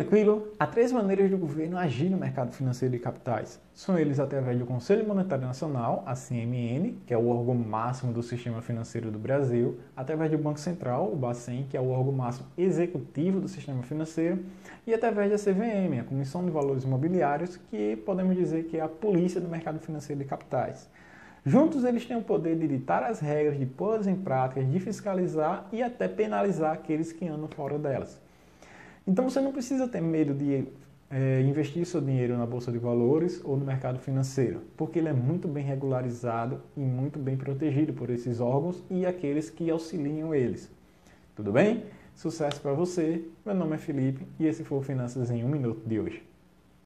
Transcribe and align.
Tranquilo? 0.00 0.52
Há 0.60 0.64
três 0.64 0.92
maneiras 0.92 1.28
do 1.28 1.36
governo 1.36 1.76
agir 1.76 2.08
no 2.08 2.16
mercado 2.16 2.52
financeiro 2.52 2.92
de 2.92 3.00
capitais. 3.00 3.60
São 3.74 3.98
eles 3.98 4.20
através 4.20 4.56
do 4.56 4.64
Conselho 4.64 5.04
Monetário 5.04 5.44
Nacional, 5.44 6.04
a 6.06 6.14
CMN, 6.14 6.92
que 7.04 7.12
é 7.12 7.18
o 7.18 7.26
órgão 7.26 7.56
máximo 7.56 8.12
do 8.12 8.22
sistema 8.22 8.62
financeiro 8.62 9.10
do 9.10 9.18
Brasil, 9.18 9.80
através 9.96 10.30
do 10.30 10.38
Banco 10.38 10.60
Central, 10.60 11.12
o 11.12 11.16
Bacen, 11.16 11.66
que 11.68 11.76
é 11.76 11.80
o 11.80 11.88
órgão 11.90 12.12
máximo 12.12 12.46
executivo 12.56 13.40
do 13.40 13.48
sistema 13.48 13.82
financeiro, 13.82 14.38
e 14.86 14.94
através 14.94 15.32
da 15.32 15.36
CVM, 15.36 15.98
a 16.00 16.04
Comissão 16.04 16.44
de 16.44 16.52
Valores 16.52 16.84
Imobiliários, 16.84 17.56
que 17.56 17.96
podemos 17.96 18.36
dizer 18.36 18.66
que 18.66 18.76
é 18.76 18.80
a 18.80 18.88
polícia 18.88 19.40
do 19.40 19.48
mercado 19.48 19.80
financeiro 19.80 20.22
de 20.22 20.28
capitais. 20.28 20.88
Juntos 21.44 21.82
eles 21.82 22.06
têm 22.06 22.16
o 22.16 22.22
poder 22.22 22.56
de 22.56 22.68
ditar 22.68 23.02
as 23.02 23.18
regras, 23.18 23.58
de 23.58 23.66
pôr 23.66 24.06
em 24.06 24.14
prática, 24.14 24.62
de 24.62 24.78
fiscalizar 24.78 25.66
e 25.72 25.82
até 25.82 26.06
penalizar 26.06 26.72
aqueles 26.72 27.10
que 27.10 27.26
andam 27.26 27.48
fora 27.48 27.76
delas. 27.76 28.28
Então 29.08 29.24
você 29.24 29.40
não 29.40 29.52
precisa 29.52 29.88
ter 29.88 30.02
medo 30.02 30.34
de 30.34 30.68
é, 31.10 31.40
investir 31.40 31.86
seu 31.86 31.98
dinheiro 31.98 32.36
na 32.36 32.44
bolsa 32.44 32.70
de 32.70 32.76
valores 32.76 33.40
ou 33.42 33.56
no 33.56 33.64
mercado 33.64 33.98
financeiro, 33.98 34.60
porque 34.76 34.98
ele 34.98 35.08
é 35.08 35.14
muito 35.14 35.48
bem 35.48 35.64
regularizado 35.64 36.60
e 36.76 36.80
muito 36.80 37.18
bem 37.18 37.34
protegido 37.34 37.94
por 37.94 38.10
esses 38.10 38.38
órgãos 38.38 38.84
e 38.90 39.06
aqueles 39.06 39.48
que 39.48 39.70
auxiliam 39.70 40.34
eles. 40.34 40.70
Tudo 41.34 41.50
bem? 41.50 41.84
Sucesso 42.14 42.60
para 42.60 42.74
você. 42.74 43.24
Meu 43.46 43.54
nome 43.54 43.76
é 43.76 43.78
Felipe 43.78 44.26
e 44.38 44.46
esse 44.46 44.62
foi 44.62 44.76
o 44.76 44.82
Finanças 44.82 45.30
em 45.30 45.42
um 45.42 45.48
Minuto 45.48 45.88
de 45.88 45.98
hoje. 45.98 46.22